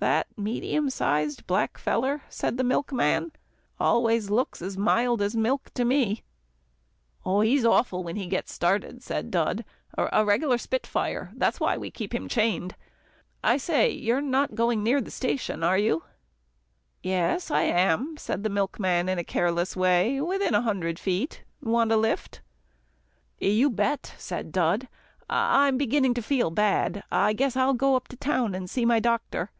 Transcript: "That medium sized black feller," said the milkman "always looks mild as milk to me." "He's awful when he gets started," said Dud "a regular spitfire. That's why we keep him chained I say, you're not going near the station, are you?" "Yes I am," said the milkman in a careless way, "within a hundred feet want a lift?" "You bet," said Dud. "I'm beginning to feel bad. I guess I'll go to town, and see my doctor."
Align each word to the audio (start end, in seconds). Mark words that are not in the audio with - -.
"That 0.00 0.28
medium 0.38 0.90
sized 0.90 1.44
black 1.48 1.76
feller," 1.76 2.22
said 2.28 2.56
the 2.56 2.62
milkman 2.62 3.32
"always 3.80 4.30
looks 4.30 4.62
mild 4.76 5.20
as 5.20 5.34
milk 5.34 5.70
to 5.74 5.84
me." 5.84 6.22
"He's 7.24 7.64
awful 7.64 8.04
when 8.04 8.14
he 8.14 8.26
gets 8.28 8.52
started," 8.52 9.02
said 9.02 9.32
Dud 9.32 9.64
"a 9.98 10.24
regular 10.24 10.56
spitfire. 10.56 11.32
That's 11.34 11.58
why 11.58 11.76
we 11.76 11.90
keep 11.90 12.14
him 12.14 12.28
chained 12.28 12.76
I 13.42 13.56
say, 13.56 13.90
you're 13.90 14.20
not 14.20 14.54
going 14.54 14.84
near 14.84 15.00
the 15.00 15.10
station, 15.10 15.64
are 15.64 15.76
you?" 15.78 16.04
"Yes 17.02 17.50
I 17.50 17.62
am," 17.62 18.16
said 18.16 18.44
the 18.44 18.48
milkman 18.50 19.08
in 19.08 19.18
a 19.18 19.24
careless 19.24 19.74
way, 19.74 20.20
"within 20.20 20.54
a 20.54 20.62
hundred 20.62 21.00
feet 21.00 21.42
want 21.60 21.90
a 21.90 21.96
lift?" 21.96 22.40
"You 23.40 23.68
bet," 23.68 24.14
said 24.16 24.52
Dud. 24.52 24.86
"I'm 25.28 25.76
beginning 25.76 26.14
to 26.14 26.22
feel 26.22 26.50
bad. 26.52 27.02
I 27.10 27.32
guess 27.32 27.56
I'll 27.56 27.74
go 27.74 27.98
to 27.98 28.16
town, 28.16 28.54
and 28.54 28.70
see 28.70 28.84
my 28.84 29.00
doctor." 29.00 29.50